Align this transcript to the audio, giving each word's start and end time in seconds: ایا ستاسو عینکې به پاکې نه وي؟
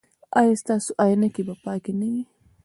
ایا 0.39 0.53
ستاسو 0.61 0.91
عینکې 1.03 1.41
به 1.47 1.55
پاکې 1.63 1.91
نه 1.99 2.07
وي؟ 2.11 2.23